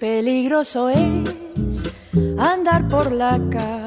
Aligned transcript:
Peligroso 0.00 0.88
es 0.90 1.00
andar 2.38 2.86
por 2.88 3.10
la 3.10 3.40
ca, 3.50 3.84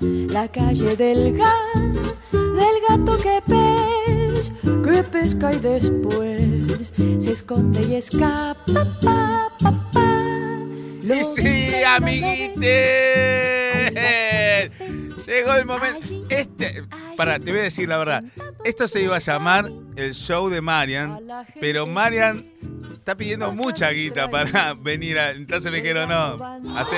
la 0.00 0.48
calle 0.48 0.96
del 0.96 1.36
gato, 1.36 2.16
del 2.32 2.76
gato 2.88 3.16
que 3.18 3.40
pez, 3.46 4.50
que 4.82 5.04
pesca 5.04 5.52
y 5.52 5.60
después 5.60 6.92
se 7.20 7.32
esconde 7.32 7.82
y 7.82 7.94
escapa. 7.94 8.56
Pa, 9.00 9.48
pa, 9.60 9.90
pa. 9.92 10.24
Lo 11.04 11.14
Y 11.14 11.24
sí, 11.24 11.72
amiguites. 11.86 12.64
Llegó 15.24 15.54
el 15.54 15.66
momento. 15.66 16.08
Este, 16.30 16.82
para, 17.16 17.38
te 17.38 17.52
voy 17.52 17.60
a 17.60 17.64
decir 17.64 17.88
la 17.88 17.98
verdad. 17.98 18.24
Esto 18.64 18.88
se 18.88 19.02
iba 19.02 19.14
a 19.16 19.20
llamar 19.20 19.70
el 19.94 20.14
show 20.14 20.48
de 20.48 20.60
Marian, 20.60 21.20
pero 21.60 21.86
Marian 21.86 22.44
está 23.04 23.18
pidiendo 23.18 23.52
mucha 23.52 23.90
guita 23.90 24.30
para 24.30 24.72
venir 24.78 25.18
a. 25.18 25.32
Entonces 25.32 25.70
me 25.70 25.82
dijeron, 25.82 26.08
no, 26.08 26.74
hace, 26.74 26.96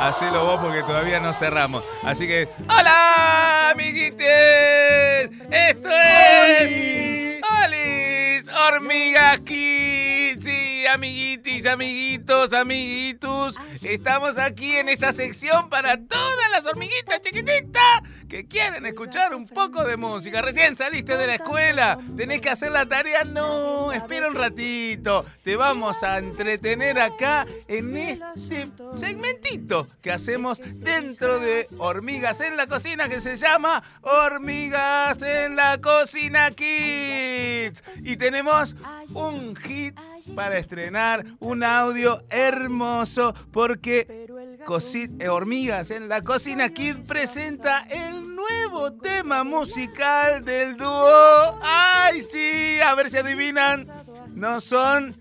hacelo 0.00 0.44
vos 0.44 0.60
porque 0.60 0.82
todavía 0.82 1.18
no 1.18 1.32
cerramos. 1.32 1.82
Así 2.02 2.26
que, 2.26 2.46
¡Hola, 2.68 3.70
amiguites! 3.70 5.30
Esto 5.50 5.88
es. 5.90 7.40
¡Olis! 7.64 8.48
¡Hormigas! 8.48 9.40
Sí, 9.46 10.84
amiguitis, 10.92 11.64
amiguitos, 11.64 12.52
amiguitus. 12.52 13.56
Estamos 13.82 14.36
aquí 14.36 14.76
en 14.76 14.90
esta 14.90 15.14
sección 15.14 15.70
para 15.70 15.96
todas 15.96 16.50
las 16.50 16.66
hormiguitas 16.66 17.22
chiquititas 17.22 18.02
que 18.28 18.46
quieren 18.46 18.84
escuchar 18.86 19.34
un 19.34 19.46
poco 19.46 19.84
de 19.84 19.96
música. 19.96 20.42
Recién 20.42 20.76
saliste 20.76 21.16
de 21.16 21.26
la 21.26 21.34
escuela, 21.36 21.98
tenés 22.16 22.40
que 22.40 22.50
hacer 22.50 22.70
la 22.72 22.86
tarea. 22.86 23.24
No, 23.24 23.92
espera 23.92 24.28
un 24.28 24.34
ratito. 24.34 25.24
Te 25.44 25.56
vamos 25.56 26.02
a 26.02 26.18
entretener 26.18 26.98
acá 26.98 27.46
en 27.68 27.96
este 27.96 28.68
segmentito 28.94 29.86
que 30.02 30.12
hacemos 30.12 30.58
dentro 30.80 31.38
de 31.38 31.66
Hormigas 31.78 32.40
en 32.40 32.56
la 32.56 32.66
Cocina 32.66 33.08
que 33.08 33.20
se 33.20 33.36
llama 33.36 33.82
Hormigas 34.02 35.20
en 35.22 35.56
la 35.56 35.78
Cocina 35.80 36.50
Kids. 36.50 37.82
Y 38.02 38.16
tenemos 38.16 38.74
un 39.14 39.54
hit 39.56 39.94
para 40.34 40.58
estrenar, 40.58 41.24
un 41.38 41.62
audio 41.62 42.24
hermoso 42.30 43.32
porque 43.52 44.26
Cosi- 44.66 45.10
eh, 45.20 45.28
Hormigas 45.28 45.90
en 45.92 46.08
la 46.08 46.22
Cocina 46.22 46.68
Kid 46.70 46.96
presenta 47.06 47.86
el 47.88 48.25
nuevo 48.48 48.92
tema 48.94 49.44
musical 49.44 50.44
del 50.44 50.76
dúo. 50.76 51.58
¡Ay, 51.62 52.22
sí! 52.28 52.80
A 52.80 52.94
ver 52.94 53.10
si 53.10 53.18
adivinan. 53.18 53.86
No 54.34 54.60
son 54.60 55.16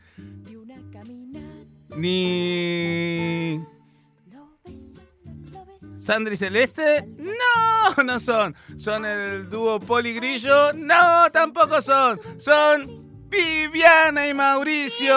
ni... 1.95 3.63
¿Sandra 5.97 6.33
y 6.33 6.37
Celeste? 6.37 7.07
No, 7.17 8.03
no 8.03 8.19
son. 8.19 8.55
¿Son 8.77 9.05
el 9.05 9.49
dúo 9.49 9.79
Poli 9.79 10.13
Grillo? 10.13 10.73
No, 10.73 11.29
tampoco 11.31 11.81
son. 11.81 12.19
Son 12.37 13.29
Viviana 13.29 14.27
y 14.27 14.33
Mauricio. 14.33 15.15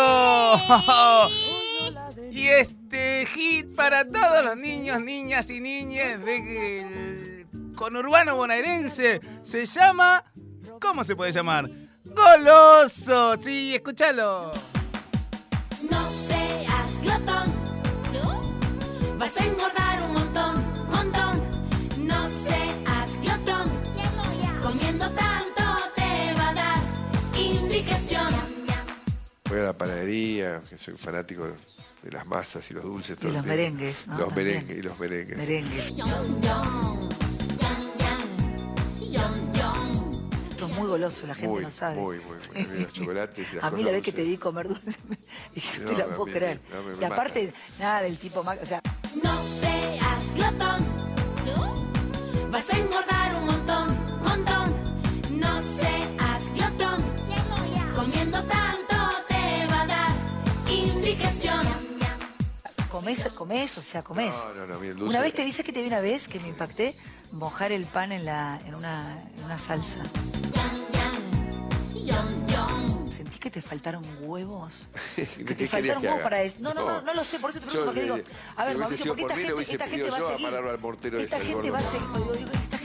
Y 2.31 2.47
este 2.47 3.27
hit 3.27 3.75
para 3.75 4.09
todos 4.09 4.45
los 4.45 4.57
niños, 4.57 5.01
niñas 5.01 5.51
y 5.51 5.61
niñas 5.61 6.25
del 6.25 7.38
conurbano 7.79 8.35
bonaerense 8.35 9.21
se 9.43 9.65
llama... 9.67 10.25
¿Cómo 10.81 11.05
se 11.05 11.15
puede 11.15 11.33
llamar? 11.33 11.71
Goloso. 12.05 13.37
Sí, 13.41 13.75
escúchalo. 13.75 14.53
No 15.89 16.01
seas 16.03 17.03
glotón, 17.03 17.47
vas 19.19 19.37
a 19.37 19.45
engordar 19.45 20.03
un 20.03 20.13
montón, 20.13 20.55
montón. 20.91 22.07
No 22.07 22.29
seas 22.29 23.21
glotón, 23.23 23.69
comiendo 24.63 25.09
tanto 25.13 25.63
te 25.97 26.35
va 26.39 26.49
a 26.51 26.55
dar 26.55 26.79
indigestión. 27.37 28.29
Voy 29.49 29.59
a 29.61 29.63
la 29.63 29.73
panadería, 29.79 30.61
que 30.69 30.79
soy 30.79 30.97
fanático 30.97 31.45
de 32.03 32.11
las 32.11 32.27
masas 32.27 32.69
y 32.71 32.75
los 32.75 32.85
dulces. 32.85 33.17
todo 33.17 33.29
Y 33.29 33.31
el 33.31 33.37
los 33.37 33.47
merengues, 33.47 33.97
¿no? 34.07 34.19
Los 34.19 34.29
También. 34.29 34.47
merengues 34.47 34.79
y 34.79 34.83
los 34.83 34.99
merengues. 34.99 35.37
Merengue. 35.39 35.95
Goloso, 40.99 41.27
la 41.27 41.35
gente 41.35 41.49
Muy, 41.49 41.63
no 41.63 41.71
sabe. 41.71 41.97
muy, 41.97 42.17
muy, 42.21 42.37
muy. 42.53 42.63
A 42.63 42.69
mí 42.69 42.81
los 42.81 42.93
chocolates 42.93 43.47
y 43.53 43.55
las 43.57 43.65
A 43.65 43.71
mí 43.71 43.83
la 43.83 43.91
vez 43.93 44.03
que 44.03 44.13
te 44.13 44.23
di 44.23 44.37
comer 44.37 44.69
dulce, 44.69 44.85
me 45.09 45.19
dije, 45.55 45.79
No, 45.79 45.91
te 45.91 45.97
la 45.97 46.07
no, 46.07 46.15
puedo 46.17 46.33
creer. 46.33 46.61
no, 46.73 46.83
me- 46.83 46.97
me 46.97 47.03
y 47.03 47.05
aparte, 47.05 47.53
nada 47.79 48.03
del 48.03 48.19
tipo 48.19 48.43
más, 48.43 48.59
o 48.63 48.67
sea, 48.67 48.81
No 49.23 49.35
seas 49.37 50.35
glotón, 50.35 50.87
vas 52.51 52.73
a 52.73 52.79
engordar 52.79 53.35
un 53.37 53.45
montón, 53.47 53.87
montón. 54.27 55.39
No 55.39 55.63
seas 55.63 56.53
glotón, 56.55 57.03
comiendo 57.95 58.43
tanto 58.45 58.97
te 59.29 59.67
va 59.73 59.83
a 59.83 59.87
dar 59.87 60.11
indigestión. 60.69 61.63
comés, 62.91 63.23
comés, 63.35 63.77
o 63.79 63.83
sea, 63.83 64.03
comés. 64.03 64.33
No, 64.33 64.67
no, 64.67 64.79
no. 64.79 65.05
Una 65.07 65.21
vez 65.21 65.35
te 65.35 65.45
dice 65.45 65.63
que 65.63 65.73
te 65.73 65.81
vi 65.83 65.87
una 65.89 66.01
vez 66.01 66.27
que 66.27 66.41
me 66.41 66.49
impacté, 66.49 66.97
mojar 67.33 67.71
el 67.73 67.85
pan 67.87 68.11
en 68.13 68.25
la, 68.25 68.59
en 68.67 68.75
una, 68.75 69.23
en 69.37 69.45
una 69.45 69.59
salsa. 69.59 70.03
¿Sentís 73.17 73.41
que 73.41 73.51
te 73.51 73.63
faltaron 73.63 74.05
huevos? 74.21 74.89
¿Qué 75.17 75.27
Que 75.27 75.55
te 75.55 75.69
faltaron 75.69 76.05
huevos 76.05 76.21
para 76.21 76.43
eso. 76.43 76.57
No, 76.61 76.75
no, 76.75 76.87
no, 76.87 77.03
no 77.03 77.15
lo 77.15 77.25
sé, 77.25 77.39
por 77.39 77.51
eso 77.51 77.61
te 77.61 77.67
Yo, 77.67 77.73
pregunto, 77.73 77.95
porque 77.95 78.03
digo, 78.03 78.17
a 78.57 78.65
ver, 78.65 78.79
Mauricio, 78.79 79.07
porque 79.07 79.23
por 79.23 79.33
esta 79.33 79.47
gente, 79.47 79.73
esta 79.73 79.85
gente 79.87 79.97
pedido 79.97 80.13
va 80.13 80.19
yo 80.19 80.29
a 80.29 80.37
seguir. 80.37 81.21
Esta 81.21 81.41
gente 81.41 81.71
va 81.71 81.79
a 81.79 81.83
seguir. 81.83 82.78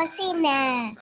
Cocina. 0.00 0.94